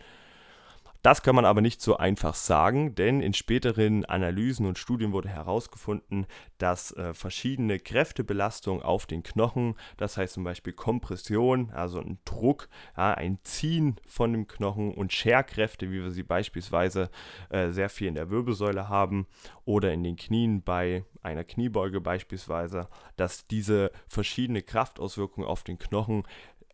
Das 1.06 1.22
kann 1.22 1.36
man 1.36 1.46
aber 1.46 1.62
nicht 1.62 1.84
so 1.84 1.98
einfach 1.98 2.34
sagen, 2.34 2.96
denn 2.96 3.22
in 3.22 3.36
späteren 3.36 4.06
Analysen 4.06 4.66
und 4.66 4.80
Studien 4.80 5.12
wurde 5.12 5.30
herausgefunden, 5.30 6.26
dass 6.58 6.94
äh, 6.94 7.14
verschiedene 7.14 7.78
Kräftebelastungen 7.78 8.82
auf 8.82 9.06
den 9.06 9.22
Knochen, 9.22 9.76
das 9.98 10.18
heißt 10.18 10.34
zum 10.34 10.44
Beispiel 10.44 10.74
Kompression, 10.74 11.70
also 11.70 12.00
ein 12.00 12.18
Druck, 12.26 12.70
ja, 12.98 13.14
ein 13.14 13.38
Ziehen 13.44 13.98
von 14.08 14.34
dem 14.34 14.48
Knochen 14.48 14.96
und 14.96 15.14
Scherkräfte, 15.14 15.92
wie 15.92 16.02
wir 16.02 16.10
sie 16.10 16.24
beispielsweise 16.24 17.12
äh, 17.50 17.70
sehr 17.70 17.90
viel 17.90 18.08
in 18.08 18.16
der 18.16 18.32
Wirbelsäule 18.32 18.90
haben 18.90 19.28
oder 19.64 19.94
in 19.94 20.04
den 20.04 20.16
Knien 20.16 20.64
bei 20.64 21.06
einer 21.22 21.44
Kniebeuge 21.44 22.02
beispielsweise, 22.02 22.88
dass 23.16 23.46
diese 23.46 23.92
verschiedene 24.08 24.64
Kraftauswirkungen 24.64 25.48
auf 25.48 25.62
den 25.62 25.78
Knochen 25.78 26.24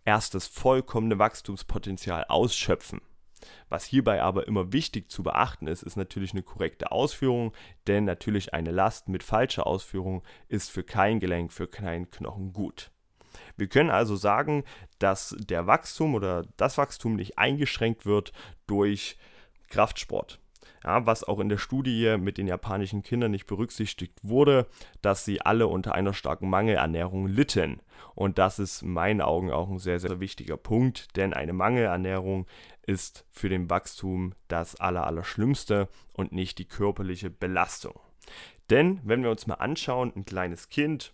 erst 0.05 0.35
das 0.35 0.47
vollkommene 0.47 1.19
Wachstumspotenzial 1.19 2.23
ausschöpfen. 2.29 3.01
Was 3.69 3.85
hierbei 3.85 4.21
aber 4.21 4.47
immer 4.47 4.71
wichtig 4.73 5.09
zu 5.09 5.23
beachten 5.23 5.67
ist, 5.67 5.83
ist 5.83 5.95
natürlich 5.95 6.31
eine 6.31 6.43
korrekte 6.43 6.91
Ausführung, 6.91 7.53
denn 7.87 8.05
natürlich 8.05 8.53
eine 8.53 8.71
Last 8.71 9.09
mit 9.09 9.23
falscher 9.23 9.67
Ausführung 9.67 10.23
ist 10.47 10.69
für 10.69 10.83
kein 10.83 11.19
Gelenk, 11.19 11.51
für 11.51 11.67
keinen 11.67 12.09
Knochen 12.09 12.53
gut. 12.53 12.91
Wir 13.57 13.67
können 13.67 13.89
also 13.89 14.15
sagen, 14.15 14.63
dass 14.99 15.35
der 15.39 15.67
Wachstum 15.67 16.15
oder 16.15 16.45
das 16.57 16.77
Wachstum 16.77 17.15
nicht 17.15 17.37
eingeschränkt 17.37 18.05
wird 18.05 18.33
durch 18.67 19.17
Kraftsport. 19.69 20.39
Ja, 20.83 21.05
was 21.05 21.23
auch 21.23 21.39
in 21.39 21.49
der 21.49 21.59
Studie 21.59 22.17
mit 22.19 22.37
den 22.37 22.47
japanischen 22.47 23.03
Kindern 23.03 23.31
nicht 23.31 23.45
berücksichtigt 23.45 24.17
wurde, 24.23 24.67
dass 25.01 25.25
sie 25.25 25.41
alle 25.41 25.67
unter 25.67 25.93
einer 25.93 26.13
starken 26.13 26.49
Mangelernährung 26.49 27.27
litten. 27.27 27.81
Und 28.15 28.39
das 28.39 28.57
ist 28.57 28.81
in 28.81 28.93
meinen 28.93 29.21
Augen 29.21 29.51
auch 29.51 29.69
ein 29.69 29.77
sehr, 29.77 29.99
sehr 29.99 30.19
wichtiger 30.19 30.57
Punkt, 30.57 31.15
denn 31.17 31.33
eine 31.33 31.53
Mangelernährung 31.53 32.47
ist 32.81 33.25
für 33.29 33.47
den 33.47 33.69
Wachstum 33.69 34.33
das 34.47 34.75
Allerallerschlimmste 34.79 35.87
und 36.13 36.31
nicht 36.31 36.57
die 36.57 36.67
körperliche 36.67 37.29
Belastung. 37.29 37.99
Denn 38.71 38.99
wenn 39.03 39.21
wir 39.21 39.29
uns 39.29 39.47
mal 39.47 39.55
anschauen, 39.55 40.11
ein 40.15 40.25
kleines 40.25 40.69
Kind 40.69 41.13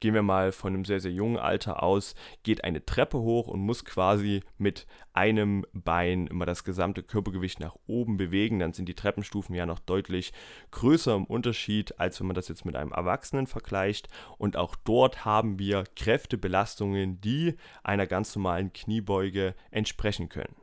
gehen 0.00 0.14
wir 0.14 0.22
mal 0.22 0.52
von 0.52 0.74
einem 0.74 0.84
sehr, 0.84 1.00
sehr 1.00 1.12
jungen 1.12 1.38
Alter 1.38 1.82
aus, 1.82 2.14
geht 2.42 2.64
eine 2.64 2.84
Treppe 2.84 3.18
hoch 3.18 3.48
und 3.48 3.60
muss 3.60 3.84
quasi 3.84 4.42
mit 4.58 4.86
einem 5.12 5.64
Bein 5.72 6.26
immer 6.26 6.46
das 6.46 6.64
gesamte 6.64 7.02
Körpergewicht 7.02 7.60
nach 7.60 7.76
oben 7.86 8.16
bewegen. 8.16 8.58
Dann 8.58 8.72
sind 8.72 8.88
die 8.88 8.94
Treppenstufen 8.94 9.54
ja 9.54 9.66
noch 9.66 9.78
deutlich 9.78 10.32
größer 10.70 11.14
im 11.14 11.24
Unterschied, 11.24 11.98
als 12.00 12.18
wenn 12.20 12.26
man 12.26 12.34
das 12.36 12.48
jetzt 12.48 12.64
mit 12.64 12.76
einem 12.76 12.92
Erwachsenen 12.92 13.46
vergleicht. 13.46 14.08
Und 14.38 14.56
auch 14.56 14.74
dort 14.76 15.24
haben 15.24 15.58
wir 15.58 15.84
Kräftebelastungen, 15.96 17.20
die 17.20 17.56
einer 17.82 18.06
ganz 18.06 18.34
normalen 18.34 18.72
Kniebeuge 18.72 19.54
entsprechen 19.70 20.28
können 20.28 20.54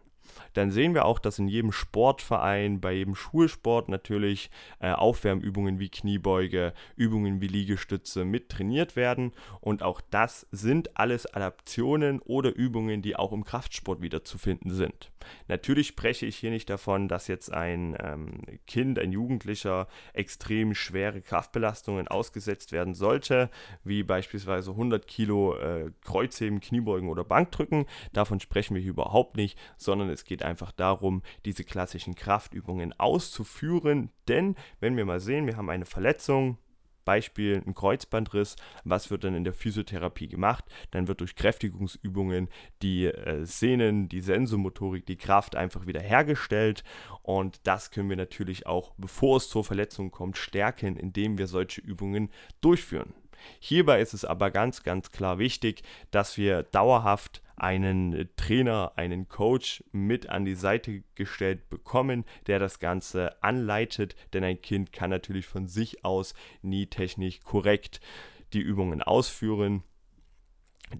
dann 0.53 0.71
sehen 0.71 0.93
wir 0.93 1.05
auch, 1.05 1.19
dass 1.19 1.39
in 1.39 1.47
jedem 1.47 1.71
Sportverein, 1.71 2.81
bei 2.81 2.93
jedem 2.93 3.15
Schulsport 3.15 3.89
natürlich 3.89 4.49
äh, 4.79 4.91
Aufwärmübungen 4.91 5.79
wie 5.79 5.89
Kniebeuge, 5.89 6.73
Übungen 6.95 7.41
wie 7.41 7.47
Liegestütze 7.47 8.25
mit 8.25 8.49
trainiert 8.49 8.95
werden. 8.95 9.33
Und 9.61 9.83
auch 9.83 10.01
das 10.09 10.47
sind 10.51 10.97
alles 10.97 11.31
Adaptionen 11.33 12.19
oder 12.21 12.55
Übungen, 12.55 13.01
die 13.01 13.15
auch 13.15 13.31
im 13.31 13.43
Kraftsport 13.43 14.01
wieder 14.01 14.23
zu 14.23 14.37
finden 14.37 14.71
sind. 14.71 15.11
Natürlich 15.47 15.87
spreche 15.87 16.25
ich 16.25 16.37
hier 16.37 16.51
nicht 16.51 16.69
davon, 16.69 17.07
dass 17.07 17.27
jetzt 17.27 17.51
ein 17.51 17.97
ähm, 18.01 18.41
Kind, 18.65 18.99
ein 18.99 19.11
Jugendlicher 19.11 19.87
extrem 20.13 20.73
schwere 20.73 21.21
Kraftbelastungen 21.21 22.07
ausgesetzt 22.07 22.71
werden 22.71 22.93
sollte, 22.93 23.49
wie 23.83 24.03
beispielsweise 24.03 24.71
100 24.71 25.07
Kilo 25.07 25.55
äh, 25.57 25.91
Kreuzheben, 26.03 26.59
Kniebeugen 26.59 27.09
oder 27.09 27.23
Bankdrücken. 27.23 27.85
Davon 28.13 28.39
sprechen 28.39 28.75
wir 28.75 28.81
hier 28.81 28.91
überhaupt 28.91 29.37
nicht, 29.37 29.57
sondern 29.77 30.09
es 30.09 30.25
geht 30.27 30.43
einfach 30.43 30.71
darum, 30.71 31.23
diese 31.45 31.63
klassischen 31.63 32.15
Kraftübungen 32.15 32.93
auszuführen. 32.99 34.11
Denn 34.27 34.55
wenn 34.79 34.95
wir 34.97 35.05
mal 35.05 35.19
sehen, 35.19 35.47
wir 35.47 35.57
haben 35.57 35.69
eine 35.69 35.85
Verletzung, 35.85 36.57
Beispiel 37.07 37.63
ein 37.65 37.73
Kreuzbandriss. 37.73 38.57
Was 38.83 39.09
wird 39.09 39.23
dann 39.23 39.33
in 39.33 39.45
der 39.45 39.53
Physiotherapie 39.53 40.27
gemacht? 40.27 40.65
Dann 40.91 41.07
wird 41.07 41.21
durch 41.21 41.37
Kräftigungsübungen 41.37 42.49
die 42.81 43.05
äh, 43.05 43.45
Sehnen, 43.45 44.09
die 44.09 44.19
Sensomotorik, 44.19 45.05
die 45.05 45.15
Kraft 45.15 45.55
einfach 45.55 45.87
wieder 45.87 46.01
hergestellt. 46.01 46.83
Und 47.23 47.65
das 47.65 47.91
können 47.91 48.09
wir 48.09 48.17
natürlich 48.17 48.67
auch, 48.67 48.93
bevor 48.97 49.37
es 49.37 49.47
zur 49.47 49.63
Verletzung 49.63 50.11
kommt, 50.11 50.35
stärken, 50.35 50.97
indem 50.97 51.37
wir 51.37 51.47
solche 51.47 51.79
Übungen 51.79 52.29
durchführen. 52.59 53.13
Hierbei 53.59 54.01
ist 54.01 54.13
es 54.13 54.25
aber 54.25 54.51
ganz, 54.51 54.83
ganz 54.83 55.09
klar 55.09 55.39
wichtig, 55.39 55.83
dass 56.11 56.37
wir 56.37 56.63
dauerhaft 56.63 57.41
einen 57.57 58.29
Trainer, 58.37 58.93
einen 58.95 59.27
Coach 59.27 59.83
mit 59.91 60.29
an 60.29 60.45
die 60.45 60.55
Seite 60.55 61.03
gestellt 61.15 61.69
bekommen, 61.69 62.23
der 62.45 62.59
das 62.59 62.79
Ganze 62.79 63.41
anleitet, 63.43 64.15
denn 64.33 64.43
ein 64.43 64.61
Kind 64.61 64.93
kann 64.93 65.09
natürlich 65.09 65.47
von 65.47 65.67
sich 65.67 66.05
aus 66.05 66.33
nie 66.61 66.85
technisch 66.85 67.41
korrekt 67.41 67.99
die 68.53 68.61
Übungen 68.61 69.01
ausführen. 69.01 69.83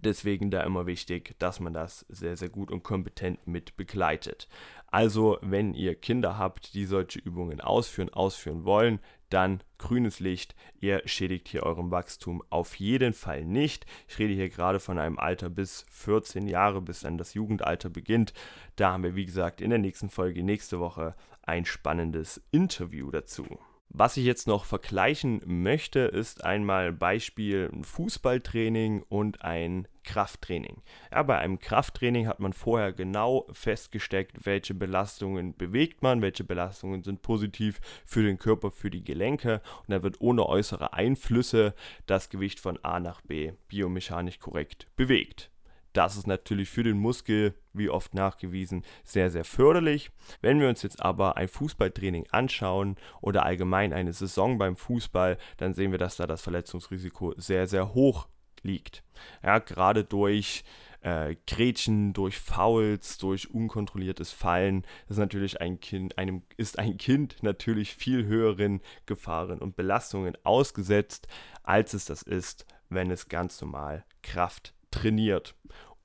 Deswegen 0.03 0.51
da 0.51 0.63
immer 0.63 0.85
wichtig, 0.85 1.35
dass 1.39 1.61
man 1.61 1.73
das 1.73 2.05
sehr, 2.09 2.35
sehr 2.35 2.49
gut 2.49 2.71
und 2.71 2.83
kompetent 2.83 3.47
mit 3.47 3.77
begleitet. 3.77 4.49
Also, 4.87 5.37
wenn 5.41 5.73
ihr 5.73 5.95
Kinder 5.95 6.37
habt, 6.37 6.73
die 6.73 6.85
solche 6.85 7.19
Übungen 7.19 7.59
ausführen, 7.61 8.09
ausführen 8.09 8.63
wollen, 8.63 8.99
dann 9.29 9.61
grünes 9.77 10.19
Licht. 10.19 10.55
Ihr 10.79 11.01
schädigt 11.05 11.49
hier 11.49 11.63
eurem 11.63 11.91
Wachstum 11.91 12.41
auf 12.49 12.75
jeden 12.75 13.13
Fall 13.13 13.43
nicht. 13.43 13.85
Ich 14.07 14.17
rede 14.19 14.33
hier 14.33 14.49
gerade 14.49 14.79
von 14.79 14.97
einem 14.97 15.19
Alter 15.19 15.49
bis 15.49 15.85
14 15.91 16.47
Jahre, 16.47 16.81
bis 16.81 17.01
dann 17.01 17.17
das 17.17 17.33
Jugendalter 17.33 17.89
beginnt. 17.89 18.33
Da 18.77 18.93
haben 18.93 19.03
wir, 19.03 19.15
wie 19.15 19.25
gesagt, 19.25 19.59
in 19.59 19.69
der 19.69 19.79
nächsten 19.79 20.09
Folge 20.09 20.43
nächste 20.43 20.79
Woche 20.79 21.15
ein 21.43 21.65
spannendes 21.65 22.41
Interview 22.51 23.11
dazu. 23.11 23.59
Was 23.89 24.17
ich 24.17 24.25
jetzt 24.25 24.47
noch 24.47 24.65
vergleichen 24.65 25.41
möchte, 25.45 25.99
ist 25.99 26.43
einmal 26.43 26.91
Beispiel 26.91 27.71
Fußballtraining 27.81 29.03
und 29.07 29.43
ein 29.43 29.87
Krafttraining. 30.03 30.81
Ja, 31.11 31.23
bei 31.23 31.37
einem 31.37 31.59
Krafttraining 31.59 32.27
hat 32.27 32.39
man 32.39 32.53
vorher 32.53 32.91
genau 32.91 33.47
festgesteckt, 33.51 34.45
welche 34.45 34.73
Belastungen 34.73 35.55
bewegt 35.55 36.03
man, 36.03 36.21
welche 36.21 36.43
Belastungen 36.43 37.01
sind 37.03 37.21
positiv 37.21 37.79
für 38.05 38.23
den 38.23 38.37
Körper, 38.37 38.71
für 38.71 38.89
die 38.89 39.03
Gelenke 39.03 39.61
und 39.81 39.91
da 39.91 40.03
wird 40.03 40.19
ohne 40.19 40.45
äußere 40.45 40.93
Einflüsse 40.93 41.73
das 42.05 42.29
Gewicht 42.29 42.59
von 42.59 42.77
A 42.83 42.99
nach 42.99 43.21
B 43.21 43.53
biomechanisch 43.69 44.39
korrekt 44.39 44.87
bewegt. 44.97 45.49
Das 45.97 46.15
ist 46.15 46.27
natürlich 46.27 46.69
für 46.69 46.83
den 46.83 46.99
Muskel, 46.99 47.55
wie 47.73 47.89
oft 47.89 48.13
nachgewiesen, 48.13 48.83
sehr, 49.03 49.31
sehr 49.31 49.43
förderlich. 49.43 50.11
Wenn 50.41 50.59
wir 50.59 50.69
uns 50.69 50.83
jetzt 50.83 51.01
aber 51.01 51.37
ein 51.37 51.47
Fußballtraining 51.47 52.27
anschauen 52.29 52.97
oder 53.19 53.43
allgemein 53.43 53.93
eine 53.93 54.13
Saison 54.13 54.59
beim 54.59 54.75
Fußball, 54.75 55.39
dann 55.57 55.73
sehen 55.73 55.89
wir, 55.89 55.97
dass 55.97 56.17
da 56.17 56.27
das 56.27 56.43
Verletzungsrisiko 56.43 57.33
sehr, 57.37 57.65
sehr 57.65 57.95
hoch 57.95 58.27
liegt. 58.61 59.03
Ja, 59.41 59.57
gerade 59.57 60.03
durch 60.03 60.63
äh, 61.01 61.35
Gretchen, 61.47 62.13
durch 62.13 62.37
Fouls, 62.37 63.17
durch 63.17 63.49
unkontrolliertes 63.49 64.31
Fallen 64.31 64.85
ist 65.09 65.17
natürlich 65.17 65.61
ein 65.61 65.79
Kind, 65.79 66.19
einem 66.19 66.43
ist 66.57 66.77
ein 66.77 66.97
Kind 66.97 67.41
natürlich 67.41 67.95
viel 67.95 68.27
höheren 68.27 68.81
Gefahren 69.07 69.57
und 69.57 69.75
Belastungen 69.75 70.37
ausgesetzt, 70.43 71.27
als 71.63 71.95
es 71.95 72.05
das 72.05 72.21
ist, 72.21 72.67
wenn 72.87 73.09
es 73.09 73.29
ganz 73.29 73.59
normal 73.61 74.05
Kraft 74.21 74.75
trainiert 75.01 75.55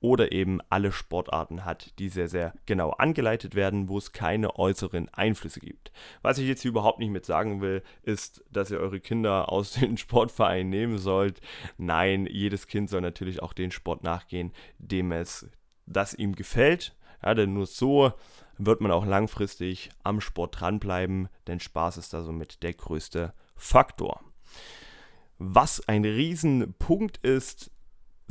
oder 0.03 0.33
eben 0.33 0.59
alle 0.69 0.91
Sportarten 0.91 1.63
hat, 1.63 1.97
die 1.97 2.09
sehr, 2.09 2.27
sehr 2.27 2.53
genau 2.65 2.89
angeleitet 2.89 3.55
werden, 3.55 3.87
wo 3.87 3.97
es 3.97 4.11
keine 4.11 4.59
äußeren 4.59 5.07
Einflüsse 5.13 5.61
gibt. 5.61 5.93
Was 6.21 6.37
ich 6.37 6.47
jetzt 6.47 6.61
hier 6.61 6.71
überhaupt 6.71 6.99
nicht 6.99 7.09
mit 7.09 7.25
sagen 7.25 7.61
will, 7.61 7.81
ist, 8.01 8.43
dass 8.51 8.69
ihr 8.69 8.81
eure 8.81 8.99
Kinder 8.99 9.49
aus 9.49 9.71
den 9.79 9.97
Sportvereinen 9.97 10.69
nehmen 10.69 10.97
sollt. 10.97 11.39
Nein, 11.77 12.25
jedes 12.29 12.67
Kind 12.67 12.89
soll 12.89 12.99
natürlich 12.99 13.41
auch 13.41 13.53
den 13.53 13.71
Sport 13.71 14.03
nachgehen, 14.03 14.51
dem 14.77 15.13
es, 15.13 15.49
das 15.85 16.13
ihm 16.13 16.35
gefällt. 16.35 16.97
Ja, 17.23 17.33
denn 17.33 17.53
nur 17.53 17.65
so 17.65 18.11
wird 18.57 18.81
man 18.81 18.91
auch 18.91 19.05
langfristig 19.05 19.89
am 20.03 20.19
Sport 20.19 20.59
dranbleiben, 20.59 21.29
denn 21.47 21.61
Spaß 21.61 21.95
ist 21.95 22.13
da 22.13 22.23
somit 22.23 22.61
der 22.61 22.73
größte 22.73 23.33
Faktor. 23.55 24.19
Was 25.37 25.87
ein 25.87 26.03
Riesenpunkt 26.03 27.17
ist, 27.19 27.71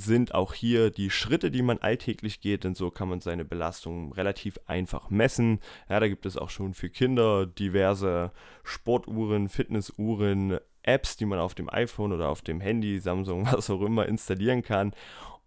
sind 0.04 0.34
auch 0.34 0.54
hier 0.54 0.90
die 0.90 1.10
Schritte, 1.10 1.50
die 1.50 1.62
man 1.62 1.78
alltäglich 1.78 2.40
geht, 2.40 2.64
denn 2.64 2.74
so 2.74 2.90
kann 2.90 3.08
man 3.08 3.20
seine 3.20 3.44
Belastung 3.44 4.12
relativ 4.12 4.58
einfach 4.66 5.10
messen. 5.10 5.60
Ja, 5.88 6.00
da 6.00 6.08
gibt 6.08 6.26
es 6.26 6.36
auch 6.36 6.50
schon 6.50 6.74
für 6.74 6.90
Kinder 6.90 7.46
diverse 7.46 8.32
Sportuhren, 8.64 9.48
Fitnessuhren, 9.48 10.58
Apps, 10.82 11.16
die 11.16 11.26
man 11.26 11.38
auf 11.38 11.54
dem 11.54 11.72
iPhone 11.72 12.12
oder 12.12 12.28
auf 12.28 12.42
dem 12.42 12.60
Handy, 12.60 12.98
Samsung, 12.98 13.46
was 13.52 13.70
auch 13.70 13.82
immer 13.82 14.06
installieren 14.06 14.62
kann. 14.62 14.92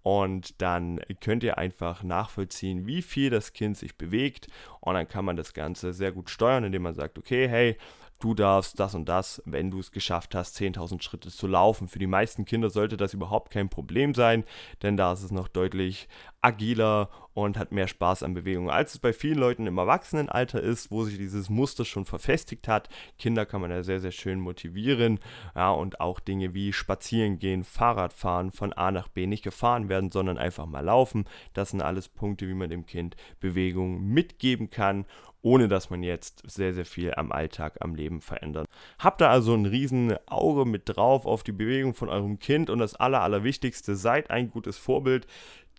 Und 0.01 0.61
dann 0.61 0.99
könnt 1.19 1.41
ihr 1.43 1.57
einfach 1.57 2.03
nachvollziehen, 2.03 2.85
wie 2.85 3.01
viel 3.01 3.31
das 3.31 3.53
Kind 3.53 3.75
sich 3.75 3.97
bewegt. 3.97 4.47
Und 4.79 4.93
dann 4.93 5.07
kann 5.07 5.25
man 5.25 5.35
das 5.35 5.53
Ganze 5.53 5.93
sehr 5.93 6.11
gut 6.11 6.29
steuern, 6.29 6.63
indem 6.63 6.83
man 6.83 6.93
sagt, 6.93 7.17
okay, 7.17 7.47
hey, 7.47 7.75
du 8.19 8.33
darfst 8.33 8.79
das 8.79 8.95
und 8.95 9.09
das, 9.09 9.41
wenn 9.45 9.71
du 9.71 9.79
es 9.79 9.91
geschafft 9.91 10.35
hast, 10.35 10.57
10.000 10.57 11.01
Schritte 11.01 11.29
zu 11.29 11.47
laufen. 11.47 11.87
Für 11.87 11.99
die 11.99 12.07
meisten 12.07 12.45
Kinder 12.45 12.69
sollte 12.69 12.97
das 12.97 13.13
überhaupt 13.13 13.51
kein 13.51 13.69
Problem 13.69 14.13
sein, 14.13 14.43
denn 14.81 14.97
da 14.97 15.13
ist 15.13 15.23
es 15.23 15.31
noch 15.31 15.47
deutlich 15.47 16.07
agiler 16.41 17.09
und 17.33 17.57
hat 17.57 17.71
mehr 17.71 17.87
Spaß 17.87 18.23
an 18.23 18.33
Bewegung, 18.33 18.69
als 18.69 18.93
es 18.93 18.99
bei 18.99 19.11
vielen 19.11 19.37
Leuten 19.37 19.67
im 19.67 19.77
Erwachsenenalter 19.77 20.61
ist, 20.61 20.89
wo 20.89 21.03
sich 21.03 21.17
dieses 21.17 21.49
Muster 21.49 21.83
schon 21.83 22.05
verfestigt 22.05 22.67
hat. 22.67 22.87
Kinder 23.17 23.45
kann 23.45 23.61
man 23.61 23.71
ja 23.71 23.83
sehr, 23.83 23.99
sehr 23.99 24.11
schön 24.11 24.39
motivieren. 24.39 25.19
Ja, 25.53 25.71
und 25.71 25.99
auch 25.99 26.19
Dinge 26.19 26.53
wie 26.53 26.71
Spazieren 26.71 27.39
gehen, 27.39 27.63
Fahrradfahren, 27.63 28.51
von 28.51 28.71
A 28.73 28.91
nach 28.91 29.09
B 29.09 29.27
nicht 29.27 29.43
gefahren 29.43 29.89
werden, 29.89 30.11
sondern 30.11 30.37
einfach 30.37 30.65
mal 30.65 30.85
laufen. 30.85 31.25
Das 31.53 31.71
sind 31.71 31.81
alles 31.81 32.07
Punkte, 32.07 32.47
wie 32.47 32.53
man 32.53 32.69
dem 32.69 32.85
Kind 32.85 33.17
Bewegung 33.39 34.01
mitgeben 34.01 34.69
kann 34.69 35.05
ohne 35.45 35.67
dass 35.67 35.91
man 35.91 36.01
jetzt 36.01 36.41
sehr, 36.49 36.73
sehr 36.73 36.87
viel 36.87 37.13
am 37.13 37.31
Alltag, 37.31 37.77
am 37.79 37.93
Leben 37.93 38.19
verändert. 38.19 38.67
Habt 38.97 39.21
da 39.21 39.29
also 39.29 39.53
ein 39.53 39.67
riesen 39.67 40.17
Auge 40.25 40.65
mit 40.65 40.83
drauf 40.85 41.27
auf 41.27 41.43
die 41.43 41.51
Bewegung 41.51 41.93
von 41.93 42.09
eurem 42.09 42.39
Kind 42.39 42.71
und 42.71 42.79
das 42.79 42.95
Aller, 42.95 43.21
Allerwichtigste, 43.21 43.95
seid 43.95 44.31
ein 44.31 44.49
gutes 44.49 44.79
Vorbild, 44.79 45.27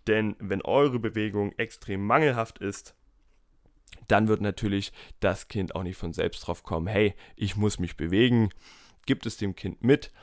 denn 0.07 0.37
wenn 0.39 0.61
eure 0.61 0.99
Bewegung 0.99 1.51
extrem 1.57 2.05
mangelhaft 2.05 2.59
ist, 2.59 2.95
dann 4.07 4.29
wird 4.29 4.39
natürlich 4.39 4.93
das 5.19 5.49
Kind 5.49 5.75
auch 5.75 5.83
nicht 5.83 5.97
von 5.97 6.13
selbst 6.13 6.47
drauf 6.47 6.63
kommen, 6.63 6.87
hey, 6.87 7.13
ich 7.35 7.57
muss 7.57 7.77
mich 7.77 7.97
bewegen, 7.97 8.51
gibt 9.05 9.25
es 9.25 9.35
dem 9.35 9.53
Kind 9.53 9.83
mit, 9.83 10.13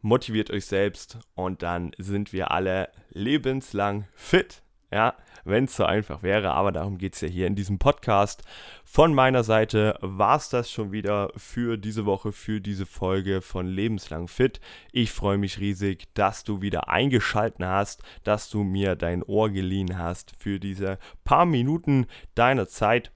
motiviert 0.00 0.50
euch 0.50 0.64
selbst 0.64 1.18
und 1.34 1.62
dann 1.62 1.92
sind 1.98 2.32
wir 2.32 2.52
alle 2.52 2.88
lebenslang 3.10 4.08
fit. 4.14 4.63
Ja, 4.94 5.16
wenn 5.42 5.64
es 5.64 5.74
so 5.74 5.84
einfach 5.84 6.22
wäre, 6.22 6.52
aber 6.52 6.70
darum 6.70 6.98
geht 6.98 7.14
es 7.16 7.20
ja 7.20 7.26
hier 7.26 7.48
in 7.48 7.56
diesem 7.56 7.80
Podcast. 7.80 8.44
Von 8.84 9.12
meiner 9.12 9.42
Seite 9.42 9.98
war 10.00 10.36
es 10.36 10.50
das 10.50 10.70
schon 10.70 10.92
wieder 10.92 11.32
für 11.36 11.76
diese 11.76 12.06
Woche, 12.06 12.30
für 12.30 12.60
diese 12.60 12.86
Folge 12.86 13.42
von 13.42 13.66
Lebenslang 13.66 14.28
Fit. 14.28 14.60
Ich 14.92 15.10
freue 15.10 15.36
mich 15.36 15.58
riesig, 15.58 16.14
dass 16.14 16.44
du 16.44 16.62
wieder 16.62 16.90
eingeschalten 16.90 17.66
hast, 17.66 18.04
dass 18.22 18.48
du 18.50 18.62
mir 18.62 18.94
dein 18.94 19.24
Ohr 19.24 19.50
geliehen 19.50 19.98
hast 19.98 20.32
für 20.38 20.60
diese 20.60 21.00
paar 21.24 21.44
Minuten 21.44 22.06
deiner 22.36 22.68
Zeit. 22.68 23.10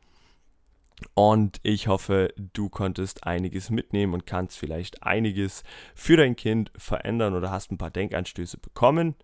Und 1.14 1.60
ich 1.62 1.86
hoffe, 1.86 2.34
du 2.54 2.70
konntest 2.70 3.22
einiges 3.22 3.70
mitnehmen 3.70 4.14
und 4.14 4.26
kannst 4.26 4.58
vielleicht 4.58 5.04
einiges 5.04 5.62
für 5.94 6.16
dein 6.16 6.34
Kind 6.34 6.72
verändern 6.76 7.34
oder 7.34 7.52
hast 7.52 7.70
ein 7.70 7.78
paar 7.78 7.92
Denkanstöße 7.92 8.58
bekommen. 8.58 9.14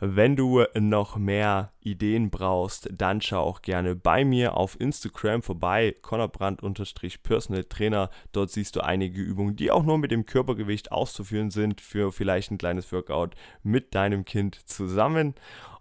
Wenn 0.00 0.36
du 0.36 0.64
noch 0.78 1.16
mehr 1.16 1.72
Ideen 1.80 2.30
brauchst, 2.30 2.88
dann 2.92 3.20
schau 3.20 3.40
auch 3.40 3.62
gerne 3.62 3.94
bei 3.94 4.24
mir 4.24 4.56
auf 4.56 4.80
Instagram 4.80 5.42
vorbei, 5.42 5.94
Connorbrand-Personal 6.02 7.64
Trainer. 7.64 8.10
Dort 8.32 8.50
siehst 8.50 8.76
du 8.76 8.80
einige 8.80 9.20
Übungen, 9.20 9.56
die 9.56 9.70
auch 9.70 9.84
nur 9.84 9.98
mit 9.98 10.10
dem 10.10 10.26
Körpergewicht 10.26 10.92
auszuführen 10.92 11.50
sind 11.50 11.80
für 11.80 12.12
vielleicht 12.12 12.50
ein 12.50 12.58
kleines 12.58 12.90
Workout 12.92 13.34
mit 13.62 13.94
deinem 13.94 14.24
Kind 14.24 14.54
zusammen. 14.68 15.34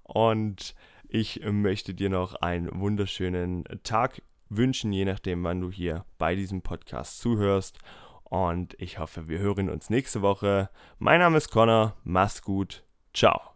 Und 0.03 0.75
ich 1.07 1.41
möchte 1.43 1.93
dir 1.93 2.09
noch 2.09 2.35
einen 2.35 2.69
wunderschönen 2.79 3.65
Tag 3.83 4.21
wünschen, 4.49 4.91
je 4.91 5.05
nachdem, 5.05 5.43
wann 5.43 5.61
du 5.61 5.71
hier 5.71 6.05
bei 6.17 6.35
diesem 6.35 6.61
Podcast 6.61 7.19
zuhörst. 7.19 7.79
Und 8.23 8.75
ich 8.79 8.99
hoffe, 8.99 9.27
wir 9.27 9.39
hören 9.39 9.69
uns 9.69 9.89
nächste 9.89 10.21
Woche. 10.21 10.69
Mein 10.97 11.19
Name 11.19 11.37
ist 11.37 11.51
Connor. 11.51 11.95
Mach's 12.03 12.41
gut. 12.41 12.83
Ciao. 13.13 13.52